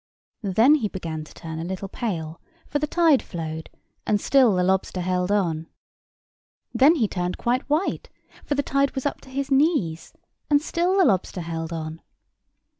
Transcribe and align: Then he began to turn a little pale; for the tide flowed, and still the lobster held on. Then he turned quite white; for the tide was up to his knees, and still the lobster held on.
Then 0.41 0.73
he 0.73 0.87
began 0.87 1.23
to 1.25 1.33
turn 1.35 1.59
a 1.59 1.63
little 1.63 1.87
pale; 1.87 2.41
for 2.65 2.79
the 2.79 2.87
tide 2.87 3.21
flowed, 3.21 3.69
and 4.07 4.19
still 4.19 4.55
the 4.55 4.63
lobster 4.63 5.01
held 5.01 5.31
on. 5.31 5.67
Then 6.73 6.95
he 6.95 7.07
turned 7.07 7.37
quite 7.37 7.69
white; 7.69 8.09
for 8.43 8.55
the 8.55 8.63
tide 8.63 8.95
was 8.95 9.05
up 9.05 9.21
to 9.21 9.29
his 9.29 9.51
knees, 9.51 10.11
and 10.49 10.59
still 10.59 10.97
the 10.97 11.05
lobster 11.05 11.41
held 11.41 11.71
on. 11.71 12.01